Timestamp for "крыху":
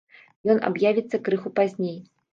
1.27-1.49